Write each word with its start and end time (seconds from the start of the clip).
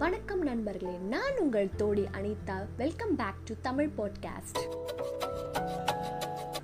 வணக்கம் 0.00 0.42
நண்பர்களே 0.42 0.96
நான் 1.08 1.38
உங்கள் 1.38 1.68
Todi 1.76 2.08
Anitha. 2.12 2.66
Welcome 2.76 3.16
back 3.16 3.44
to 3.44 3.54
Tamil 3.62 3.90
podcast 3.98 4.76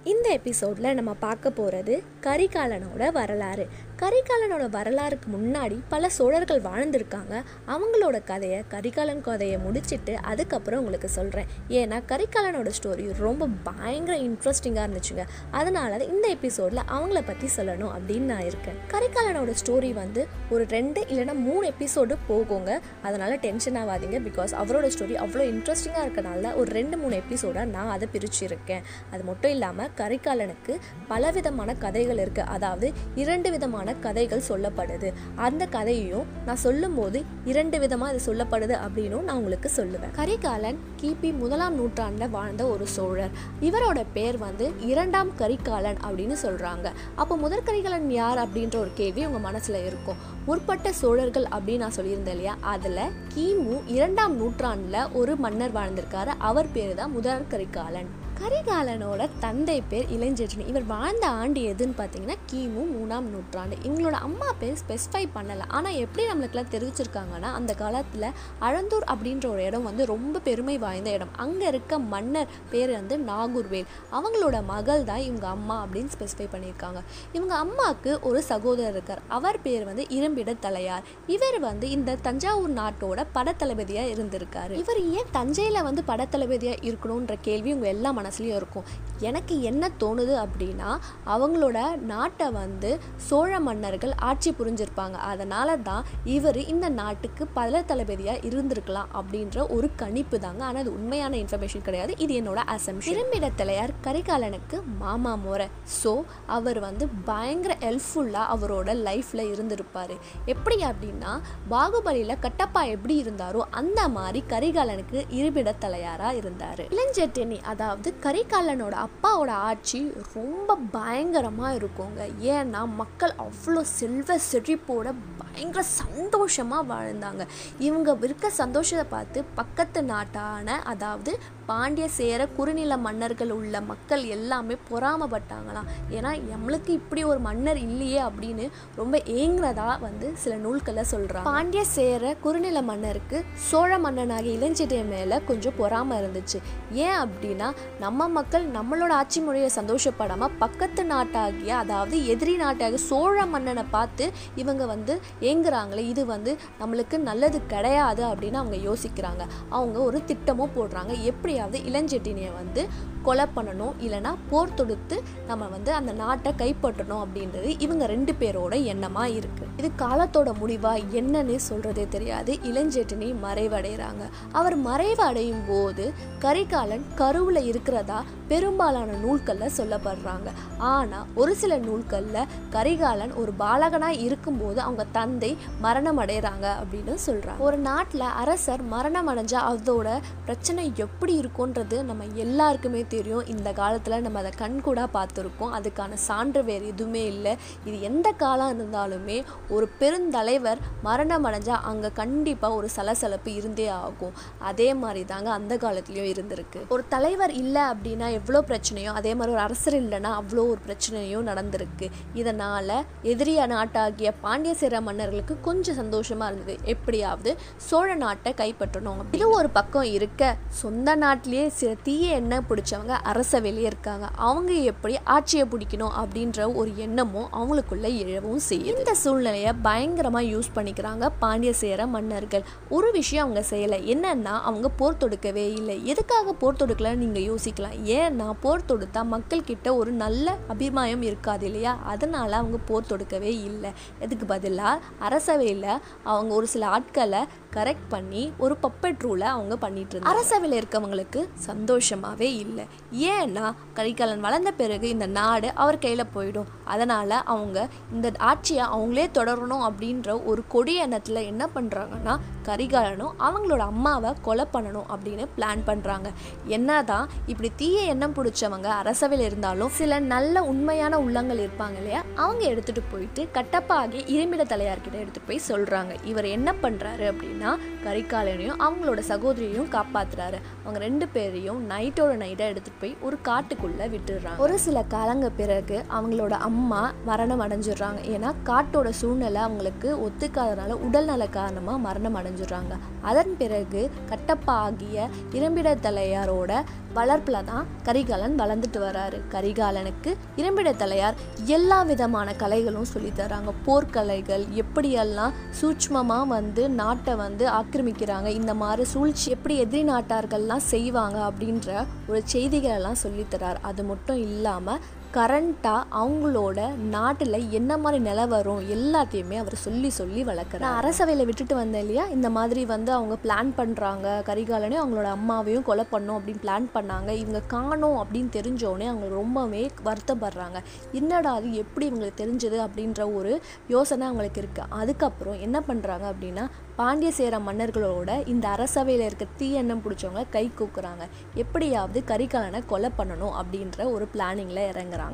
இந்த 0.05 0.29
எபிசோடில் 0.29 0.95
நம்ம 0.95 1.15
பார்க்க 1.15 1.51
போகிறது 1.51 2.03
கரிகாலனோட 2.23 3.13
வரலாறு. 3.13 3.69
கரிகாலனோட 4.01 4.65
வரலாறுக்கு 4.77 5.29
முன்னாடி 5.35 5.77
பல 5.89 6.09
சோழர்கள் 6.09 6.61
வாழ்ந்திருக்காங்க. 6.63 7.35
அவங்களோட 7.75 8.25
கதையை 8.25 8.59
கரிகாலன் 8.69 9.21
கதையை 9.21 9.59
முடிச்சிட்டு 9.59 10.15
அதுக்கப்புறம் 10.31 10.81
உங்களுக்கு 10.81 11.09
சொல்கிறேன் 11.09 11.47
ஏன்னா 11.69 11.99
கரிகாலனோட 12.11 12.71
ஸ்டோரி 12.79 13.05
ரொம்ப 13.19 13.49
பயங்கர 13.63 14.19
இன்ட்ரெஸ்டிங்காக 14.19 14.85
இருந்துச்சுங்க. 14.89 15.25
அதனால 15.51 16.05
இந்த 16.05 16.29
எபிசோடில் 16.29 16.83
அவங்கள 16.97 17.23
பற்றி 17.27 17.49
சொல்லணும் 17.57 17.95
அப்படின்னு 17.97 18.29
நான் 18.33 18.45
இருக்கேன். 18.45 18.77
கரிகாலனோட 18.93 19.55
ஸ்டோரி 19.63 19.93
வந்து 19.93 20.27
ஒரு 20.51 20.67
ரெண்டு 20.69 21.03
இல்லைன்னா 21.05 21.37
மூணு 21.49 21.73
எபிசோடு 21.73 22.17
போகுங்க. 22.29 22.79
அதனால் 23.03 23.39
டென்ஷன் 23.39 23.81
ஆகாதீங்க. 23.85 24.21
பிகாஸ் 24.29 24.55
அவரோட 24.61 24.91
ஸ்டோரி 24.97 25.17
அவ்வளோ 25.25 25.47
இன்ட்ரெஸ்டிங்காக 25.55 26.05
இருக்கனால 26.09 26.55
ஒரு 26.55 26.71
ரெண்டு 26.73 26.97
மூணு 26.97 27.23
எபிசோடாக 27.23 27.65
நான் 27.65 27.91
அதை 27.97 28.09
பிரிச்சிருக்கேன். 28.13 28.85
அது 29.11 29.25
மட்டும் 29.25 29.51
இல்லாமல் 29.51 29.91
கரிகாலனுக்கு 30.03 30.77
பலவிதமான 31.09 31.75
கதைகள் 31.87 32.23
இருக்குது 32.27 32.53
அதாவது 32.59 32.93
இரண்டு 33.15 33.51
விதமான 33.51 33.85
கதைகள் 33.95 34.43
சொல்லப்படுது. 34.49 35.13
அந்த 35.35 35.67
கதையையும் 35.67 36.25
நான் 36.47 36.57
சொல்லும்போது 36.57 37.25
இரண்டு 37.45 37.79
விதமாக 37.79 38.15
இது 38.15 38.35
சொல்லப்படுது 38.35 38.79
அப்படின்னும் 38.87 39.23
நான் 39.23 39.37
உங்களுக்கு 39.37 39.71
சொல்லுவேன். 39.77 40.11
கரிகாலன் 40.13 40.79
கிபி 41.01 41.37
முதலாம் 41.37 41.75
நூற்றாண்டில் 41.75 42.31
வாழ்ந்த 42.31 42.67
ஒரு 42.67 42.87
சோழர். 42.87 43.31
இவரோட 43.61 44.05
பேர் 44.13 44.39
வந்து 44.39 44.73
இரண்டாம் 44.81 45.37
கரிகாலன் 45.37 45.97
அப்படின்னு 46.11 46.37
சொல்கிறாங்க 46.43 46.93
அப்போ 47.15 47.37
முதற் 47.37 47.65
கரிகாலன் 47.65 48.11
யார் 48.11 48.39
அப்படின்ற 48.39 48.77
ஒரு 48.77 48.91
கேள்வி 48.95 49.27
உங்கள் 49.27 49.41
மனசில் 49.41 49.85
இருக்கும். 49.85 50.17
முற்பட்ட 50.47 50.93
சோழர்கள் 50.93 51.45
அப்படின்னு 51.45 51.77
நான் 51.77 51.95
சொல்லியிருந்தேன் 51.97 52.37
இல்லையா? 52.37 52.57
அதில் 52.61 53.11
கிமு 53.35 53.81
இரண்டாம் 53.87 54.37
நூற்றாண்டில் 54.37 55.13
ஒரு 55.13 55.37
மன்னர் 55.37 55.73
வாழ்ந்திருக்காரு. 55.73 56.33
அவர் 56.39 56.73
பேர் 56.73 56.95
தான் 56.95 57.13
முதற் 57.13 57.49
கரிகாலன். 57.49 58.25
கரிகாலனோட 58.41 59.23
தந்தை 59.43 59.77
பேர் 59.91 60.09
இளஞ்செழியன். 60.15 60.67
இவர் 60.71 60.87
வாழ்ந்த 60.93 61.27
ஆண்டு 61.41 61.61
எதுன்னு 61.71 61.95
பார்த்தீங்கன்னா 62.01 62.37
கிமு 62.51 62.83
மூணாம் 62.95 63.29
நூற்றாண்டு. 63.35 63.77
இவங்களோட 63.87 64.17
அம்மா 64.27 64.49
பேர் 64.61 64.81
ஸ்பெசிஃபை 64.83 65.23
பண்ணலை. 65.37 65.65
ஆனால் 65.77 65.97
எப்படி 66.03 66.25
நம்மளுக்கெல்லாம் 66.31 66.71
தெரிவிச்சிருக்காங்கன்னா 66.75 67.51
அந்த 67.59 67.75
காலத்தில் 67.75 68.27
அழந்தூர் 68.69 69.07
அப்படின்ற 69.13 69.47
ஒரு 69.53 69.63
இடம் 69.69 69.87
வந்து 69.89 70.07
ரொம்ப 70.13 70.43
பெருமை 70.49 70.77
வாய்ந்த 70.85 71.11
இடம். 71.11 71.33
அங்கே 71.45 71.67
இருக்க 71.67 71.99
மன்னர் 72.13 72.53
பேர் 72.73 72.93
வந்து 72.99 73.17
நாகூர்வேல். 73.31 73.89
அவங்களோட 74.19 74.65
மகள் 74.73 75.07
தான் 75.11 75.25
இவங்க 75.29 75.47
அம்மா 75.57 75.87
அப்படின்னு 75.87 76.15
ஸ்பெசிஃபை 76.17 76.49
பண்ணியிருக்காங்க. 76.55 77.03
இவங்க 77.33 77.55
அம்மாவுக்கு 77.55 78.13
ஒரு 78.31 78.43
சகோதரர் 78.51 78.95
இருக்கார். 78.97 79.25
அவர் 79.39 79.61
பேர் 79.61 79.89
வந்து 79.91 80.07
இரும்பிட 80.19 80.57
தலையார். 80.67 81.07
இவர் 81.37 81.59
வந்து 81.69 81.89
இந்த 81.97 82.19
தஞ்சாவூர் 82.29 82.77
நாட்டோட 82.81 83.27
படத்தளபதியாக 83.39 84.13
இருந்திருக்காரு. 84.17 84.77
இவர் 84.85 85.03
ஏன் 85.19 85.33
தஞ்சையில் 85.39 85.87
வந்து 85.91 86.05
படத்தளபதியாக 86.13 86.85
இருக்கணுன்ற 86.91 87.35
கேள்வி 87.49 87.73
உங்கள் 87.79 87.95
எல்லா 87.97 88.13
மனசுலையும் 88.27 88.61
இருக்கும். 88.61 88.87
எனக்கு 89.31 89.55
என்ன 89.71 89.91
தோணுது 90.03 90.37
அப்படின்னா 90.45 90.91
அவங்களோட 91.35 91.79
நாட்டை 92.13 92.49
வந்து 92.61 92.93
சோழ 93.29 93.61
மன்னர்கள் 93.67 94.15
ஆட்சி 94.29 94.51
புரிஞ்சிருப்பாங்க. 94.61 95.17
அதனால 95.33 95.77
தான் 95.89 96.05
இவர் 96.37 96.61
இந்த 96.73 96.87
நாட்டுக்கு 97.01 97.43
பல 97.59 97.83
தளபதியாக 97.91 98.45
இருந்திருக்கலாம் 98.49 99.11
அப்படின்ற 99.19 99.57
ஒரு 99.77 99.89
கணிப்பு 100.03 100.37
தாங்க. 100.45 100.63
ஆனால் 100.69 100.83
அது 100.85 100.93
உண்மையான 100.99 101.37
இன்ஃபர்மேஷன் 101.43 101.85
கிடையாது. 101.89 102.13
இது 102.25 102.33
என்னோட 102.41 102.61
அசம்ஷன் 102.75 103.13
திரும்பிட 103.13 103.49
தலையார் 103.61 103.93
கரிகாலனுக்கு 104.07 104.77
மாமா 105.03 105.33
முறை 105.45 105.67
ஸோ 106.01 106.13
அவர் 106.57 106.79
வந்து 106.87 107.05
பயங்கர 107.31 107.73
ஹெல்ப்ஃபுல்லாக 107.87 108.53
அவரோட 108.55 108.89
லைஃப்பில் 109.09 109.45
இருந்திருப்பார். 109.53 110.15
எப்படி 110.55 110.79
அப்படின்னா 110.91 111.33
பாகுபலியில் 111.73 112.43
கட்டப்பா 112.47 112.83
எப்படி 112.95 113.17
இருந்தாரோ 113.25 113.63
அந்த 113.81 114.01
மாதிரி 114.17 114.43
கரிகாலனுக்கு 114.55 115.19
இருபிட 115.39 115.75
தலையாராக 115.85 116.41
இருந்தார். 116.41 116.83
இளஞ்செட்டினி 116.95 117.59
அதாவது 117.73 118.09
கரிகாலனோட 118.25 118.95
அப்பாவோட 119.07 119.51
ஆட்சி 119.69 120.01
ரொம்ப 120.35 120.77
பயங்கரமாக 120.93 121.77
இருக்குங்க. 121.79 122.23
ஏன்னா 122.53 122.81
மக்கள் 122.95 123.33
அவ்வளோ 123.45 123.83
செல்வ 123.99 124.39
செழிப்போட 124.53 125.15
பயங்கர 125.41 125.83
சந்தோஷமாக 125.83 126.89
வாழ்ந்தாங்க. 126.95 127.45
இவங்க 127.79 128.17
இருக்க 128.21 128.51
சந்தோஷத்தை 128.51 129.07
பார்த்து 129.11 129.45
பக்கத்து 129.61 130.03
நாட்டான 130.03 130.69
அதாவது 130.93 131.39
பாண்டிய 131.67 132.09
சேர 132.09 132.49
குறுநில 132.49 132.97
மன்னர்கள் 132.97 133.51
உள்ள 133.51 133.81
மக்கள் 133.81 134.25
எல்லாமே 134.25 134.77
பொறாமப்பட்டாங்களாம் 134.91 135.89
ஏன்னா 136.11 136.31
நம்மளுக்கு 136.53 136.89
இப்படி 136.89 137.25
ஒரு 137.25 137.39
மன்னர் 137.39 137.77
இல்லையே 137.77 138.21
அப்படின்னு 138.23 138.71
ரொம்ப 138.97 139.17
ஏங்குறதா 139.19 140.01
வந்து 140.01 140.37
சில 140.37 140.55
நூல்களை 140.57 141.05
சொல்கிறாங்க 141.11 141.43
பாண்டிய 141.43 141.85
சேர 141.85 142.37
குறுநில 142.41 142.83
மன்னருக்கு 142.83 143.45
சோழ 143.55 143.99
மன்னனாகிய 143.99 144.59
இளஞ்செட்டிய 144.59 145.05
மேலே 145.05 145.41
கொஞ்சம் 145.45 145.77
பொறாமல் 145.77 146.19
இருந்துச்சு. 146.19 146.59
ஏன் 146.93 147.19
அப்படின்னா 147.25 147.73
நம்ம 148.01 148.29
மக்கள் 148.29 148.71
நம்மளோட 148.71 149.09
ஆட்சி 149.09 149.41
முறையை 149.41 149.71
சந்தோஷப்படாமல் 149.75 150.57
பக்கத்து 150.59 151.05
நாட்டாகிய 151.05 151.69
அதாவது 151.69 152.27
எதிரி 152.27 152.57
நாட்டாகிய 152.57 152.95
சோழ 152.95 153.47
மன்னனை 153.47 153.85
பார்த்து 153.91 154.33
இவங்க 154.55 154.87
வந்து 154.87 155.21
ஏங்குறாங்களே 155.41 155.99
இது 155.99 156.27
வந்து 156.27 156.57
நம்மளுக்கு 156.81 157.19
நல்லது 157.19 157.67
கிடையாது 157.67 158.25
அப்படின்னு 158.25 158.53
அவங்க 158.53 158.77
யோசிக்கிறாங்க. 158.77 159.43
அவங்க 159.71 159.99
ஒரு 160.01 160.25
திட்டமும் 160.25 160.75
போடுறாங்க. 160.77 161.23
எப்படி 161.23 161.56
எப்படியாவது 161.57 161.91
இளஞ்செட்டினியை 161.91 162.51
வந்து 162.61 162.83
கொலை 163.27 163.45
பண்ணணும் 163.55 163.95
இல்லைனா 164.05 164.33
போர் 164.51 164.75
தொடுத்து 164.75 165.17
நம்ம 165.47 165.65
வந்து 165.67 165.91
அந்த 165.93 166.13
நாட்டை 166.21 166.51
கைப்பற்றணும் 166.61 167.23
அப்படின்றது 167.25 167.71
இவங்க 167.85 168.05
ரெண்டு 168.13 168.33
பேரோட 168.41 168.75
எண்ணமாக 168.93 169.35
இருக்குது 169.39 169.73
இது 169.79 169.89
காலத்தோட 170.03 170.51
முடிவா 170.61 170.93
என்னன்னு 171.21 171.57
சொல்கிறதே 171.69 172.05
தெரியாது. 172.09 172.53
இளஞ்செட்டினி 172.69 173.29
மறைவடைகிறாங்க. 173.45 174.25
அவர் 174.59 174.77
மறைவடையும் 174.87 175.65
போது 175.69 176.05
கரிகாலன் 176.45 177.05
கருவில் 177.21 177.61
இருக்கிறதா 177.71 178.21
பெரும்பாலான 178.53 179.17
நூல்களில் 179.25 179.75
சொல்லப்படுறாங்க. 179.79 180.49
ஆனால் 180.93 181.27
ஒரு 181.35 181.55
சில 181.63 181.79
நூல்களில் 181.79 182.49
கரிகாலன் 182.77 183.35
ஒரு 183.43 183.55
பாலகனாக 183.63 184.23
இருக்கும்போது 184.27 184.81
அவங்க 184.87 185.07
தந்தை 185.19 185.51
மரணம் 185.87 186.23
அடைகிறாங்க 186.25 186.67
அப்படின்னு 186.81 187.17
சொல்கிறாங்க 187.27 187.67
ஒரு 187.69 187.81
நாட்டில் 187.89 188.27
அரசர் 188.45 188.85
மரணம் 188.95 189.31
அடைஞ்சால் 189.35 189.69
அதோட 189.73 190.09
பிரச்சனை 190.47 190.87
எப்படி 191.07 191.37
இருக்கும்ன்றது 191.47 191.97
நம்ம 192.11 192.25
எல்லாருக்குமே 192.45 193.03
தெரியும். 193.15 193.45
இந்த 193.55 193.69
காலத்தில் 193.81 194.23
நம்ம 194.27 194.39
அதை 194.43 194.53
கண்கூடாக 194.63 195.09
பார்த்துருக்கோம் 195.17 195.75
அதுக்கான 195.79 196.19
சான்று 196.29 196.61
வேறு 196.69 196.87
எதுவுமே 196.93 197.23
இல்லை. 197.33 197.53
இது 197.89 197.97
எந்த 198.09 198.29
காலம் 198.43 198.73
இருந்தாலுமே 198.75 199.39
ஒரு 199.75 199.87
பெருந்தலைவர் 200.01 200.81
மரணம் 201.07 201.47
அடைஞ்சால் 201.49 201.85
அங்கே 201.91 202.11
கண்டிப்பாக 202.21 202.79
ஒரு 202.79 202.89
சலசலப்பு 202.97 203.51
இருந்தே 203.61 203.89
ஆகும். 204.05 204.35
அதே 204.71 204.89
மாதிரி 205.03 205.23
தாங்க 205.33 205.51
அந்த 205.59 205.75
காலத்துலேயும் 205.85 206.31
இருந்திருக்கு. 206.35 206.81
ஒரு 206.95 207.03
தலைவர் 207.15 207.55
இல்லை 207.63 207.83
அப்படின்னா 207.93 208.29
எவ்வளோ 208.39 208.63
பிரச்சனையோ 208.71 209.13
அதே 209.21 209.33
மாதிரி 209.39 209.55
ஒரு 209.57 209.63
அரசர் 209.67 209.99
இல்லைன்னா 210.03 210.33
அவ்வளோ 210.41 210.65
ஒரு 210.73 210.81
பிரச்சனையும் 210.89 211.49
நடந்திருக்கு. 211.51 212.09
இதனால் 212.43 212.95
எதிரிய 213.33 213.61
நாட்டாகிய 213.75 214.31
பாண்டிய 214.45 214.75
சேர 214.83 215.01
மன்னர்களுக்கு 215.09 215.57
கொஞ்சம் 215.69 215.99
சந்தோஷமாக 216.03 216.51
இருந்தது. 216.51 216.77
எப்படியாவது 216.95 217.53
சோழ 217.89 218.09
நாட்டை 218.25 218.53
கைப்பற்றணும். 218.63 219.23
இது 219.37 219.47
ஒரு 219.59 219.69
பக்கம் 219.79 220.09
இருக்க 220.17 220.43
சொந்த 220.83 221.15
நாட்டிலேயே 221.37 221.69
சில 221.69 221.95
தீய 222.03 222.35
எண்ணம் 222.35 222.65
பிடிச்சவங்க 222.69 223.15
அரசவையிலேயே 223.31 223.89
இருக்காங்க. 223.89 224.29
அவங்க 224.37 224.73
எப்படி 224.73 225.19
ஆட்சியை 225.25 225.67
பிடிக்கணும் 225.71 226.15
அப்படின்ற 226.21 226.75
ஒரு 226.75 226.91
எண்ணமும் 226.97 227.49
அவங்களுக்குள்ள 227.53 228.07
எழவும் 228.21 228.63
செய்யும் 228.69 228.99
இந்த 228.99 229.15
சூழ்நிலையை 229.15 229.73
பயங்கரமாக 229.83 230.45
யூஸ் 230.45 230.71
பண்ணிக்கிறாங்க 230.75 231.29
பாண்டிய 231.39 231.73
சேர 231.73 232.07
மன்னர்கள். 232.07 232.65
ஒரு 232.89 233.11
விஷயம் 233.11 233.45
அவங்க 233.45 233.65
செய்யலை. 233.71 233.99
என்னன்னா 234.15 234.55
அவங்க 234.71 234.89
போர் 234.89 235.21
தொடுக்கவே 235.25 235.67
இல்லை. 235.73 236.07
எதுக்காக 236.07 236.53
போர் 236.53 236.81
தொடுக்கலன்னு 236.85 237.23
நீங்கள் 237.25 237.47
யோசிக்கலாம். 237.51 237.99
ஏன்னா 238.05 238.53
போர் 238.61 238.87
தொடுத்தா 238.89 239.25
மக்கள் 239.35 239.65
கிட்ட 239.65 239.95
ஒரு 239.97 240.13
நல்ல 240.13 240.57
அபிமாயம் 240.69 241.23
இருக்காது 241.23 241.67
இல்லையா? 241.67 241.99
அதனால 242.05 242.57
அவங்க 242.57 242.77
போர் 242.77 243.11
தொடுக்கவே 243.11 243.55
இல்லை. 243.69 243.93
இதுக்கு 244.21 244.47
பதிலாக 244.47 245.03
அரசவையில் 245.29 246.01
அவங்க 246.23 246.55
ஒரு 246.55 246.67
சில 246.67 246.87
ஆட்களை 246.87 247.45
கரெக்ட் 247.77 248.09
பண்ணி 248.09 248.53
ஒரு 248.59 248.77
பப்பெட் 248.83 249.23
ரூலை 249.25 249.47
அவங்க 249.57 249.77
பண்ணிட்டு 249.77 250.19
இருந்தாங்க. 250.19 250.35
அரசவையில் 250.35 250.83
இருக்கவங்களுக்கு 250.83 251.26
சந்தோஷமாகவே 251.67 252.57
இல்லை. 252.57 252.85
ஏன்னா 253.13 253.75
கரிகாலன் 253.95 254.41
வளர்ந்த 254.41 254.73
பிறகு 254.73 255.09
இந்த 255.09 255.27
நாடு 255.27 255.71
அவர் 255.75 255.99
கையில் 255.99 256.33
போயிடும். 256.35 256.71
அதனால் 256.85 257.37
அவங்க 257.45 257.89
இந்த 258.13 258.33
ஆட்சியை 258.39 258.85
அவங்களே 258.87 259.27
தொடரணும் 259.39 259.85
அப்படின்ற 259.89 260.45
ஒரு 260.45 260.65
கொடி 260.69 260.95
எண்ணத்தில் 260.95 261.47
என்ன 261.47 261.69
பண்ணுறாங்கன்னா 261.75 262.35
கரிகாலனும் 262.65 263.35
அவங்களோட 263.39 263.79
அம்மாவை 263.79 264.33
கொலை 264.43 264.65
பண்ணணும் 264.73 265.09
அப்படின்னு 265.15 265.45
பிளான் 265.57 265.83
பண்ணுறாங்க 265.87 266.29
என்னதான் 266.67 267.29
இப்படி 267.47 267.71
தீய 267.77 268.01
எண்ணம் 268.03 268.35
பிடிச்சவங்க 268.35 268.89
அரசவையில் 269.01 269.45
இருந்தாலும் 269.47 269.89
சில 269.89 270.19
நல்ல 270.19 270.63
உண்மையான 270.63 271.19
உள்ளங்கள் 271.19 271.59
இருப்பாங்க 271.59 271.97
இல்லையா? 271.97 272.23
அவங்க 272.35 272.65
எடுத்துகிட்டு 272.65 273.03
போயிட்டு 273.13 273.49
கட்டப்பா 273.55 273.97
ஆகிய 273.97 274.23
இருமிட 274.27 274.65
தலையார்கிட்ட 274.65 275.17
எடுத்துகிட்டு 275.23 275.47
போய் 275.47 275.61
சொல்கிறாங்க 275.69 276.15
இவர் 276.25 276.45
என்ன 276.45 276.75
பண்ணுறாரு 276.83 277.25
அப்படின்னா 277.33 277.71
கரிகாலனையும் 278.05 278.81
அவங்களோட 278.87 279.21
சகோதரியையும் 279.29 279.91
காப்பாற்றுறாரு 279.91 280.59
அவங்க 280.83 280.99
ரெண்டு 280.99 281.16
ரெண்டு 281.17 281.35
பேரையும் 281.35 281.79
நைட்டோட 281.91 282.33
நைட்டாக 282.41 282.71
எடுத்துகிட்டு 282.71 283.01
போய் 283.01 283.13
ஒரு 283.27 283.37
காட்டுக்குள்ளே 283.49 284.07
விட்டுடுறாங்க. 284.15 284.59
ஒரு 284.59 284.75
சில 284.79 285.05
காலங்க 285.15 285.47
பிறகு 285.57 285.97
அவங்களோட 286.17 286.55
அம்மா 286.69 287.13
மரணம் 287.25 287.61
அடைஞ்சிடுறாங்க. 287.61 288.21
ஏன்னா 288.33 288.51
காட்டோட 288.67 289.09
சூழ்நிலை 289.21 289.61
அவங்களுக்கு 289.61 290.09
ஒத்துக்காதனால 290.27 290.97
உடல்நல 291.07 291.49
காரணமாக 291.49 291.99
மரணம் 291.99 292.37
அடைஞ்சிடுறாங்க. 292.37 292.95
அதன் 293.27 293.53
பிறகு 293.59 294.03
கட்டப்பா 294.31 294.77
ஆகிய 294.87 295.29
இரும்பிடத்தலையாரோட 295.53 296.73
வளர்ப்பில் 297.13 297.65
தான் 297.65 297.87
கரிகாலன் 298.03 298.57
வளர்ந்துட்டு 298.61 299.01
வராரு. 299.05 299.39
கரிகாலனுக்கு 299.53 300.31
இரும்பிடத்தலையார் 300.57 301.37
எல்லா 301.77 301.99
விதமான 302.03 302.49
கலைகளும் 302.63 303.09
சொல்லித் 303.13 303.39
தராங்க. 303.39 303.73
போர்க்கலைகள் 303.87 304.65
எப்படியெல்லாம் 304.83 305.55
சூட்சமாக 305.81 306.47
வந்து 306.49 306.83
நாட்டை 307.01 307.35
வந்து 307.35 307.67
ஆக்கிரமிக்கிறாங்க 307.71 308.49
இந்த 308.61 308.75
மாதிரி 308.75 309.05
சூழ்ச்சி 309.05 309.47
எப்படி 309.51 309.77
எதிரி 309.77 310.03
நாட்டார்கள்லாம் 310.11 310.89
செய்வாங்க 310.93 311.39
அப்படின்ற 311.51 311.91
ஒரு 312.29 312.43
செய்திகளெல்லாம் 312.53 313.23
சொல்லித்தரார் 313.25 313.81
அது 313.83 314.05
மட்டும் 314.05 314.41
இல்லாமல் 314.49 315.01
கரண்ட்டாக 315.37 316.03
அவங்களோட 316.15 316.95
நாட்டில் 316.95 317.71
என்ன 317.71 317.97
மாதிரி 317.97 318.23
நிலவரம் 318.23 318.91
எல்லாத்தையுமே 318.91 319.59
அவர் 319.59 319.75
சொல்லி 319.75 320.11
சொல்லி 320.11 320.45
வளர்க்குறாரு. 320.45 320.93
அரசவையில் 321.01 321.45
விட்டுட்டு 321.45 321.75
வந்தேன் 321.75 322.01
இல்லையா? 322.01 322.27
இந்த 322.27 322.51
மாதிரி 322.51 322.85
வந்து 322.85 323.13
அவங்க 323.13 323.37
பிளான் 323.45 323.73
பண்ணுறாங்க 323.77 324.27
கரிகாலனையும் 324.51 325.03
அவங்களோட 325.05 325.37
அம்மாவையும் 325.37 325.83
கொலை 325.83 326.05
பண்ணோம் 326.13 326.39
அப்படின்னு 326.39 326.63
பிளான் 326.63 326.89
பண்ணாங்க. 326.95 327.29
இவங்க 327.29 327.61
காணோம் 327.67 328.27
அப்படின்னு 328.27 328.49
தெரிஞ்சோடனே 328.57 329.07
அவங்க 329.07 329.29
ரொம்பவே 329.29 329.91
வருத்தப்படுறாங்க. 330.05 330.83
என்னடா 331.13 331.53
அது? 331.53 331.73
எப்படி 331.73 332.11
இவங்களுக்கு 332.11 332.43
தெரிஞ்சது? 332.43 332.87
அப்படின்ற 332.87 333.35
ஒரு 333.35 333.61
யோசனை 333.89 334.27
அவங்களுக்கு 334.27 334.63
இருக்குது 334.63 334.87
அதுக்கப்புறம் 334.89 335.61
என்ன 335.61 335.83
பண்ணுறாங்க 335.89 336.33
அப்படின்னா 336.33 336.69
பாண்டிய 336.97 337.33
சேர 337.33 337.59
மன்னர்களோட 337.59 338.49
இந்த 338.49 338.69
அரசவையில் 338.69 339.25
இருக்க 339.25 339.47
தீயெண்ணம் 339.59 340.01
பிடிச்சவங்க 340.05 340.45
கை 340.51 340.71
கூக்குறாங்க. 340.79 341.29
எப்படியாவது 341.55 342.23
கரிகாலனை 342.27 342.83
கொலை 342.87 343.11
பண்ணணும் 343.19 343.53
அப்படின்ற 343.63 344.13
ஒரு 344.13 344.29
பிளானிங்கில் 344.35 344.89
இறங்குறாங்க. 344.93 345.25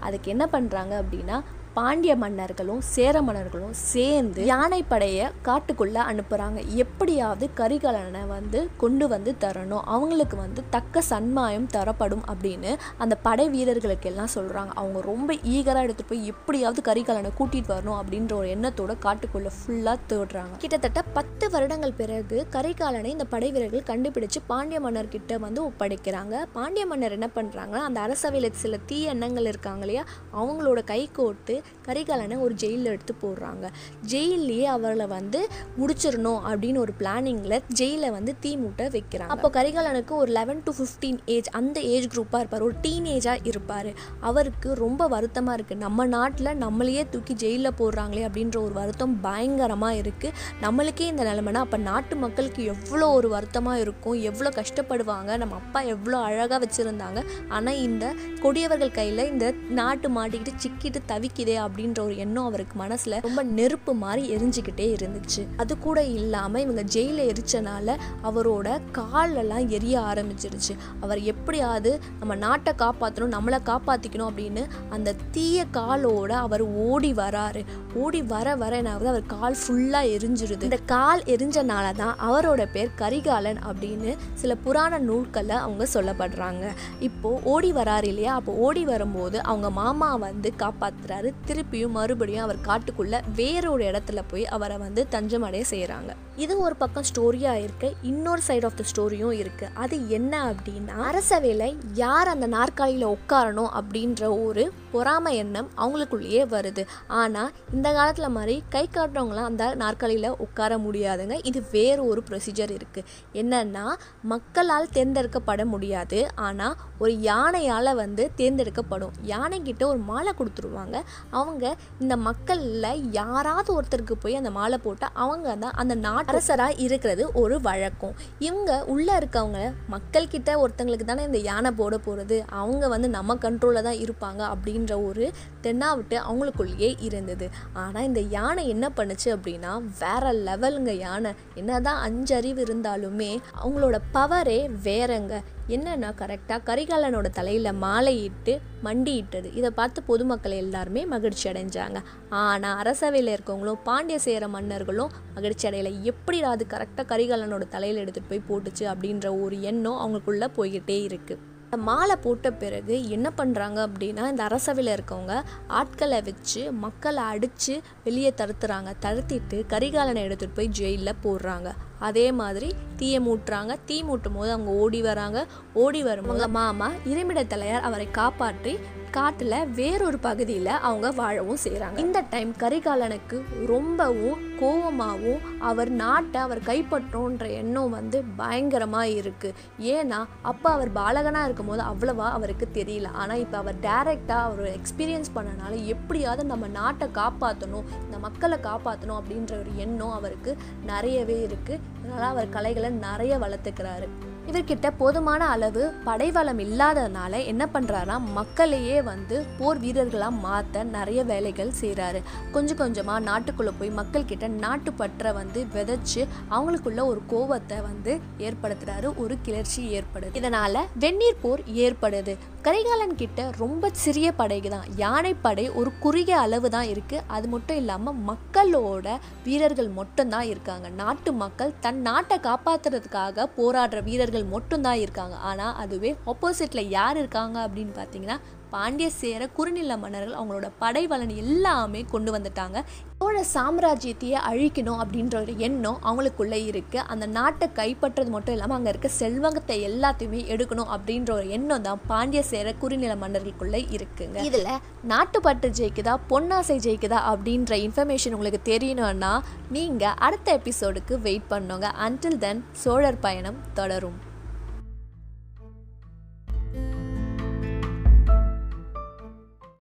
அதுக்கு 0.00 0.30
என்ன 0.30 0.48
பண்ணுறாங்க 0.52 0.94
அப்படின்னா 1.02 1.36
பாண்டிய 1.76 2.12
மன்னர்களும் 2.22 2.80
சேர 2.94 3.14
மன்னர்களும் 3.26 3.76
சேர்ந்து 3.90 4.40
யானைப்படையை 4.50 5.26
காட்டுக்குள்ளே 5.46 6.00
அனுப்புகிறாங்க 6.10 6.58
எப்படியாவது 6.82 7.44
கரிகாலனை 7.60 8.22
வந்து 8.32 8.60
கொண்டு 8.82 9.06
வந்து 9.12 9.30
தரணும். 9.44 9.84
அவங்களுக்கு 9.94 10.36
வந்து 10.36 10.62
தக்க 10.74 11.02
சன்மாயம் 11.10 11.68
தரப்படும் 11.76 12.24
அப்படின்னு 12.32 12.72
அந்த 13.04 13.14
படை 13.26 13.46
வீரர்களுக்கு 13.54 14.10
எல்லாம் 14.10 14.32
சொல்கிறாங்க 14.34 14.74
அவங்க 14.80 15.00
ரொம்ப 15.10 15.36
ஈகராக 15.54 15.84
எடுத்துகிட்டு 15.86 16.12
போய் 16.12 16.30
எப்படியாவது 16.32 16.82
கரிகாலனை 16.90 17.30
கூட்டிகிட்டு 17.38 17.72
வரணும் 17.74 17.98
அப்படின்ற 18.00 18.34
ஒரு 18.40 18.50
எண்ணத்தோட 18.56 18.96
காட்டுக்குள்ளே 19.06 19.52
ஃபுல்லாக 19.58 19.96
தேடுறாங்க. 20.12 20.54
கிட்டத்தட்ட 20.64 21.02
பத்து 21.18 21.50
வருடங்கள் 21.56 21.96
பிறகு 22.02 22.46
கரிகாலனை 22.58 23.10
இந்த 23.16 23.28
படை 23.34 23.50
வீரர்கள் 23.56 23.88
கண்டுபிடிச்சு 23.92 24.42
பாண்டிய 24.52 24.80
மன்னர்கிட்ட 24.88 25.40
வந்து 25.46 25.62
ஒப்படைக்கிறாங்க. 25.70 26.44
பாண்டிய 26.58 26.86
மன்னர் 26.92 27.16
என்ன 27.20 27.30
பண்ணுறாங்கன்னா 27.38 27.84
அந்த 27.88 28.00
அரசவையில் 28.08 28.60
சில 28.64 28.82
தீய 28.92 29.16
எண்ணங்கள் 29.16 29.50
இருக்காங்க 29.54 29.84
இல்லையா 29.88 30.06
அவங்களோட 30.40 30.80
கை 30.94 31.02
கோர்த்து 31.18 31.60
கரிகாலனை 31.86 32.36
ஒரு 32.46 32.54
ஜெயிலில் 32.62 32.90
எடுத்து 32.94 33.14
போடுறாங்க. 33.22 33.64
ஜெயிலேயே 34.12 34.66
அவளை 34.74 35.06
வந்து 35.16 35.40
முடிச்சிடணும் 35.80 36.42
அப்படின்னு 36.50 36.82
ஒரு 36.84 36.92
பிளானிங்கில் 37.00 37.56
ஜெயிலில் 37.80 38.14
வந்து 38.16 38.34
தீ 38.42 38.52
மூட்டை 38.62 38.86
வைக்கிறாங்க. 38.96 39.32
அப்போ 39.36 39.50
கரிகாலனுக்கு 39.58 40.14
ஒரு 40.22 40.30
லெவன் 40.38 40.62
டு 40.66 40.74
ஃபிஃப்டீன் 40.78 41.20
ஏஜ் 41.36 41.50
அந்த 41.60 41.78
ஏஜ் 41.94 42.08
குரூப்பாக 42.14 42.42
இருப்பார். 42.42 42.66
ஒரு 42.68 42.76
டீனேஜாக 42.86 43.48
இருப்பார். 43.52 43.90
அவருக்கு 44.30 44.68
ரொம்ப 44.84 45.08
வருத்தமாக 45.14 45.56
இருக்குது 45.58 45.82
நம்ம 45.86 46.06
நாட்டில் 46.16 46.52
நம்மளையே 46.64 47.04
தூக்கி 47.14 47.36
ஜெயிலில் 47.44 47.76
போடுறாங்களே 47.80 48.24
அப்படின்ற 48.28 48.56
ஒரு 48.66 48.74
வருத்தம் 48.80 49.14
பயங்கரமாக 49.26 50.00
இருக்குது 50.02 50.36
நம்மளுக்கே 50.64 51.06
இந்த 51.12 51.22
நிலைமைனா 51.30 51.62
அப்போ 51.66 51.80
நாட்டு 51.90 52.14
மக்களுக்கு 52.24 52.62
எவ்வளோ 52.74 53.06
ஒரு 53.18 53.28
வருத்தமாக 53.34 53.82
இருக்கும்? 53.84 54.18
எவ்வளோ 54.30 54.50
கஷ்டப்படுவாங்க? 54.60 55.30
நம்ம 55.42 55.56
அப்பா 55.62 55.80
எவ்வளோ 55.94 56.18
அழகாக 56.28 56.58
வச்சுருந்தாங்க? 56.64 57.20
ஆனால் 57.56 57.80
இந்த 57.86 58.04
கொடியவர்கள் 58.44 58.96
கையில் 58.98 59.28
இந்த 59.32 59.46
நாட்டு 59.78 60.08
மாட்டிக்கிட்டு 60.16 60.62
சிக்கிட்டு 60.64 61.00
தவிக்குது 61.12 61.51
அப்படின்ற 61.58 62.00
ஒரு 62.00 62.16
எண்ணம் 62.16 62.44
அவருக்கு 62.44 62.76
மனசில் 62.76 63.20
ரொம்ப 63.20 63.42
நெருப்பு 63.42 63.94
மாதிரி 63.94 64.36
எரிஞ்சுக்கிட்டே 64.36 64.86
இருந்துச்சு. 64.94 65.46
அது 65.56 65.78
கூட 65.78 66.04
இல்லாமல் 66.04 66.62
இவங்க 66.62 66.82
ஜெயிலில் 66.82 67.32
எரிச்சனால 67.32 67.96
அவரோட 68.24 68.80
காலெல்லாம் 68.92 69.68
எரிய 69.68 69.98
ஆரம்பிச்சிருச்சு. 70.00 70.74
அவர் 71.00 71.20
எப்படியாவது 71.20 72.00
நம்ம 72.18 72.34
நாட்டை 72.34 72.72
காப்பாற்றணும் 72.78 73.34
நம்மளை 73.36 73.58
காப்பாற்றிக்கணும் 73.64 74.28
அப்படின்னு 74.32 74.66
அந்த 74.88 75.14
தீய 75.30 75.64
காலோட 75.72 76.30
அவர் 76.30 76.62
ஓடி 76.62 77.12
வராரு. 77.12 77.64
ஓடி 77.94 78.22
வர 78.22 78.56
வர 78.56 78.82
என்னாவது 78.82 79.04
அவர் 79.04 79.26
கால் 79.26 79.56
ஃபுல்லாக 79.68 80.10
எரிஞ்சிருது. 80.16 80.62
இந்த 80.62 80.78
கால் 80.86 81.22
எரிஞ்சனால 81.22 81.92
தான் 81.96 82.16
அவரோட 82.30 82.66
பேர் 82.72 82.94
கரிகாலன் 82.96 83.58
அப்படின்னு 83.70 84.16
சில 84.34 84.54
புராண 84.54 84.98
நூல்களில் 84.98 85.50
அவங்க 85.50 85.86
சொல்லப்படுறாங்க. 85.94 86.70
இப்போ 87.00 87.40
ஓடி 87.44 87.72
வராரு 87.72 88.04
இல்லையா? 88.04 88.34
அப்போ 88.34 88.52
ஓடி 88.52 88.84
வரும்போது 88.84 89.42
அவங்க 89.42 89.70
மாமா 89.70 90.16
வந்து 90.16 90.52
காப்பாத்துறாரு 90.58 91.32
திருப்பியும் 91.46 91.88
மறுபடியும் 91.88 92.42
அவர் 92.42 92.58
காட்டுக்குள்ள 92.66 93.20
வேறொரு 93.36 93.84
இடத்துல 93.84 94.22
போய் 94.28 94.46
அவரை 94.46 94.76
வந்து 94.76 95.06
தஞ்சமடைய 95.10 95.62
செய்கிறாங்க 95.70 96.10
இது 96.36 96.60
ஒரு 96.60 96.76
பக்கம் 96.76 97.04
ஸ்டோரியாக 97.14 97.62
இருக்கு 97.62 97.94
இன்னொரு 98.02 98.42
சைடு 98.48 98.64
ஆஃப் 98.64 98.76
த 98.76 98.84
ஸ்டோரியும் 98.92 99.32
இருக்கு. 99.32 99.68
அது 99.74 100.08
என்ன 100.08 100.52
அப்படின்னா 100.52 100.96
அரசவையில் 101.10 101.76
யார் 101.94 102.28
அந்த 102.28 102.46
நாற்காலியில் 102.46 103.06
உட்காரணும் 103.06 103.72
அப்படின்ற 103.80 104.44
ஒரு 104.44 104.72
பொறாமை 104.92 105.32
எண்ணம் 105.42 105.68
அவங்களுக்குள்ளேயே 105.82 106.42
வருது. 106.54 106.82
ஆனால் 107.20 107.50
இந்த 107.76 107.88
காலத்தில் 107.98 108.34
மாதிரி 108.36 108.54
கை 108.74 108.84
காட்டுறவங்களாம் 108.86 109.48
அந்த 109.50 109.64
நாற்காலியில் 109.82 110.38
உட்கார 110.46 110.78
முடியாதுங்க. 110.86 111.36
இது 111.50 111.60
வேறு 111.74 112.02
ஒரு 112.12 112.22
ப்ரொசீஜர் 112.28 112.72
இருக்குது 112.78 113.08
என்னன்னா 113.42 113.84
மக்களால் 114.32 114.92
தேர்ந்தெடுக்கப்பட 114.96 115.64
முடியாது. 115.74 116.20
ஆனால் 116.46 116.76
ஒரு 117.02 117.12
யானையால் 117.28 117.92
வந்து 118.02 118.24
தேர்ந்தெடுக்கப்படும். 118.40 119.14
யானைக்கிட்ட 119.32 119.82
ஒரு 119.92 120.00
மாலை 120.10 120.32
கொடுத்துருவாங்க. 120.40 120.96
அவங்க 121.40 121.64
இந்த 122.02 122.14
மக்களில் 122.28 122.90
யாராவது 123.20 123.70
ஒருத்தருக்கு 123.78 124.16
போய் 124.24 124.40
அந்த 124.40 124.50
மாலை 124.58 124.78
போட்டால் 124.86 125.16
அவங்க 125.24 125.48
தான் 125.64 125.76
அந்த 125.82 125.94
நாட்டரசராக 126.06 126.78
இருக்கிறது 126.86 127.22
ஒரு 127.42 127.56
வழக்கம். 127.68 128.14
இவங்க 128.48 128.70
உள்ளே 128.92 129.14
இருக்கவங்க 129.20 129.60
மக்கள்கிட்ட 129.94 130.50
ஒருத்தங்களுக்கு 130.62 131.06
தானே 131.08 131.24
இந்த 131.28 131.40
யானை 131.50 131.70
போட 131.80 131.94
போகிறது 132.06 132.36
அவங்க 132.60 132.84
வந்து 132.94 133.08
நம்ம 133.16 133.36
கண்ட்ரோலில் 133.44 133.86
தான் 133.88 134.00
இருப்பாங்க 134.04 134.42
அப்படின்னு 134.52 134.81
அப்படின்ற 134.82 135.08
ஒரு 135.08 135.24
தென்னாவிட்டு 135.64 136.16
அவங்களுக்குள்ளேயே 136.28 136.88
இருந்தது. 137.06 137.46
ஆனால் 137.82 138.06
இந்த 138.08 138.20
யானை 138.36 138.62
என்ன 138.74 138.86
பண்ணுச்சு 138.98 139.28
அப்படின்னா 139.34 139.72
வேற 140.02 140.32
லெவலுங்க 140.48 140.92
யானை. 141.06 141.30
என்னதான் 141.60 142.00
அஞ்சு 142.06 142.32
அறிவு 142.38 142.60
இருந்தாலுமே 142.66 143.30
அவங்களோட 143.62 143.98
பவரே 144.16 144.60
வேறங்க. 144.86 145.34
என்னன்னா 145.74 146.08
கரெக்டாக 146.20 146.66
கரிகாலனோட 146.70 147.26
தலையில் 147.38 147.78
மாலையிட்டு 147.84 148.54
மண்டியிட்டது. 148.86 149.48
இதை 149.58 149.70
பார்த்து 149.78 150.02
பொதுமக்கள் 150.10 150.60
எல்லாருமே 150.64 151.04
மகிழ்ச்சி 151.14 151.46
அடைஞ்சாங்க. 151.52 152.00
ஆனால் 152.42 152.78
அரசவையில் 152.82 153.32
இருக்கவங்களும் 153.34 153.84
பாண்டிய 153.88 154.18
சேர 154.26 154.48
மன்னர்களும் 154.56 155.14
மகிழ்ச்சி 155.38 155.66
அடையலை. 155.70 155.94
எப்படி 156.12 156.40
அது 156.54 156.66
கரெக்டாக 156.74 157.06
கரிகாலனோட 157.14 157.66
தலையில் 157.76 158.02
எடுத்துகிட்டு 158.04 158.32
போய் 158.34 158.48
போட்டுச்சு 158.50 158.86
அப்படின்ற 158.94 159.28
ஒரு 159.44 159.58
எண்ணம் 159.72 160.02
அவங்களுக்குள்ளே 160.02 160.50
போய்கிட்டே 160.58 160.98
இருக்குது 161.08 161.42
மாலை 161.76 162.16
போட்ட 162.16 162.52
பிறகு 162.52 163.08
என்ன 163.08 163.32
பண்ணுறாங்க 163.36 163.78
அப்படின்னா 163.86 164.24
இந்த 164.28 164.42
அரசவையில் 164.48 164.96
இருக்கவங்க 164.96 165.42
ஆட்களை 165.66 166.22
வச்சு 166.22 166.72
மக்களை 166.72 167.22
அடித்து 167.22 167.80
வெளியே 168.04 168.34
தடுத்துறாங்க. 168.36 168.90
தடுத்திட்டு 169.02 169.58
கரிகாலனை 169.66 170.24
எடுத்துகிட்டு 170.26 170.58
போய் 170.58 170.68
ஜெயிலில் 170.68 171.20
போடுறாங்க. 171.24 171.70
அதே 171.98 172.32
மாதிரி 172.32 172.68
தீயை 172.96 173.20
மூட்டுறாங்க. 173.20 173.76
தீ 173.86 174.02
மூட்டும் 174.02 174.36
போது 174.36 174.50
அவங்க 174.50 174.70
ஓடி 174.70 175.02
வராங்க. 175.02 175.46
ஓடி 175.72 176.02
வரும்போது 176.02 176.48
மாமா 176.48 176.90
இருமிட 177.04 177.42
தலையார் 177.54 177.88
அவரை 177.88 178.10
காப்பாற்றி 178.10 178.78
காட்டில் 179.16 179.68
வேறொரு 179.74 180.18
பகுதியில் 180.18 180.70
அவங்க 180.88 181.08
வாழவும் 181.10 181.60
செய்கிறாங்க 181.64 181.98
இந்த 181.98 182.18
டைம் 182.30 182.52
கரிகாலனுக்கு 182.62 183.36
ரொம்பவும் 183.66 184.40
கோவமாகவும் 184.60 185.44
அவர் 185.60 185.90
நாட்டை 185.90 186.40
அவர் 186.40 186.60
கைப்பற்றோன்ற 186.68 187.46
எண்ணம் 187.60 187.90
வந்து 187.90 188.24
பயங்கரமாக 188.36 189.14
இருக்குது 189.20 189.58
ஏன்னா 189.96 190.20
அப்போ 190.42 190.70
அவர் 190.70 190.92
பாலகனாக 190.92 191.44
இருக்கும்போது 191.44 191.82
அவ்வளவா 191.82 192.28
அவருக்கு 192.38 192.68
தெரியல. 192.78 193.10
ஆனால் 193.12 193.42
இப்போ 193.44 193.58
அவர் 193.58 193.78
டைரெக்டாக 193.88 194.48
அவர் 194.48 194.64
எக்ஸ்பீரியன்ஸ் 194.78 195.34
பண்ணனால 195.34 195.84
எப்படியாவது 195.86 196.44
நம்ம 196.44 196.66
நாட்டை 196.80 197.08
காப்பாற்றணும் 197.20 197.88
இந்த 198.04 198.18
மக்களை 198.18 198.58
காப்பாற்றணும் 198.68 199.20
அப்படின்ற 199.20 199.54
ஒரு 199.58 199.72
எண்ணம் 199.76 200.16
அவருக்கு 200.18 200.54
நிறையவே 200.86 201.38
இருக்குது 201.48 201.82
அதனால் 202.02 202.32
அவர் 202.34 202.54
கலைகளை 202.58 202.90
நிறைய 203.08 203.38
வளர்த்துக்கிறாரு. 203.38 204.08
இவர்கிட்ட 204.48 204.90
போதுமான 204.98 205.46
அளவு 205.48 205.82
படைவளம் 206.04 206.58
இல்லாததுனால 206.58 207.44
என்ன 207.44 207.68
பண்ணுறாருனா 207.72 208.16
மக்களையே 208.32 209.02
வந்து 209.02 209.46
போர் 209.58 209.78
வீரர்களாக 209.78 210.40
மாற்ற 210.46 210.82
நிறைய 210.82 211.24
வேலைகள் 211.24 211.72
செய்கிறாரு 211.80 212.20
கொஞ்சம் 212.52 212.76
கொஞ்சமாக 212.76 213.24
நாட்டுக்குள்ளே 213.30 213.72
போய் 213.78 213.90
மக்கள்கிட்ட 213.90 214.48
நாட்டுப்பற்றை 214.64 215.32
வந்து 215.32 215.66
விதைச்சு 215.74 216.22
அவங்களுக்குள்ள 216.50 217.04
ஒரு 217.04 217.22
கோவத்தை 217.30 217.78
வந்து 217.82 218.20
ஏற்படுத்துகிறாரு 218.38 219.10
ஒரு 219.16 219.36
கிளர்ச்சி 219.42 219.82
ஏற்படுது. 219.98 220.34
இதனால் 220.34 220.80
வெந்நீர் 220.98 221.42
போர் 221.42 221.62
ஏற்படுது. 221.86 222.34
கரிகாலன் 222.66 223.14
கிட்ட 223.20 223.44
ரொம்ப 223.60 223.88
சிறிய 224.02 224.26
படைக்கு 224.40 224.68
தான் 224.74 224.90
யானைப்படை 225.00 225.64
ஒரு 225.78 225.90
குறுகிய 226.04 226.36
அளவு 226.42 226.68
தான் 226.74 226.90
இருக்குது 226.92 227.24
அது 227.36 227.46
மட்டும் 227.54 227.78
இல்லாமல் 227.80 228.20
மக்களோட 228.28 229.06
வீரர்கள் 229.46 229.88
மட்டும்தான் 229.98 230.46
இருக்காங்க. 230.52 230.88
நாட்டு 231.00 231.32
மக்கள் 231.42 231.72
தன் 231.86 232.00
நாட்டை 232.08 232.38
காப்பாற்றுறதுக்காக 232.48 233.46
போராடுற 233.58 234.02
வீரர்கள் 234.08 234.46
மட்டும்தான் 234.54 235.00
இருக்காங்க. 235.04 235.36
ஆனால் 235.50 235.76
அதுவே 235.84 236.12
ஆப்போசிட்டில் 236.32 236.92
யார் 236.98 237.18
இருக்காங்க 237.22 237.58
அப்படின்னு 237.66 237.94
பார்த்தீங்கன்னா 238.00 238.38
பாண்டிய 238.74 239.08
சேர 239.20 239.48
குறுநில 239.56 239.96
மன்னர்கள் 240.02 240.36
அவங்களோட 240.38 240.68
படை 240.82 241.02
பலன் 241.12 241.32
எல்லாமே 241.42 242.00
கொண்டு 242.12 242.30
வந்துட்டாங்க. 242.34 242.78
சோழ 243.18 243.40
சாம்ராஜ்யத்தையே 243.54 244.38
அழிக்கணும் 244.50 245.00
அப்படின்ற 245.02 245.34
ஒரு 245.42 245.52
எண்ணம் 245.66 245.98
அவங்களுக்குள்ளே 246.06 246.58
இருக்குது 246.70 247.04
அந்த 247.12 247.26
நாட்டை 247.36 247.66
கைப்பற்றது 247.78 248.30
மட்டும் 248.34 248.54
இல்லாமல் 248.56 248.76
அங்கே 248.78 248.90
இருக்க 248.92 249.10
செல்வங்கத்தை 249.20 249.76
எல்லாத்தையுமே 249.88 250.40
எடுக்கணும் 250.54 250.90
அப்படின்ற 250.96 251.30
ஒரு 251.38 251.46
எண்ணம் 251.56 251.84
தான் 251.86 252.02
பாண்டிய 252.10 252.42
சேர 252.52 252.74
குறுநில 252.82 253.14
மன்னர்களுக்குள்ளே 253.22 253.82
இருக்குங்க. 253.98 254.38
இதில் 254.50 254.82
நாட்டுப்பட்டு 255.12 255.70
ஜெயிக்குதா 255.80 256.16
பொன்னாசை 256.32 256.78
ஜெயிக்குதா 256.88 257.20
அப்படின்ற 257.32 257.78
இன்ஃபர்மேஷன் 257.86 258.36
உங்களுக்கு 258.38 258.62
தெரியணும்னா 258.72 259.32
நீங்கள் 259.76 260.18
அடுத்த 260.28 260.58
எபிசோடுக்கு 260.60 261.16
வெயிட் 261.28 261.50
பண்ணுங்க. 261.54 261.88
அன்டில் 262.06 262.42
தென் 262.44 262.62
சோழர் 262.84 263.22
பயணம் 263.26 263.60
தொடரும். 263.80 264.18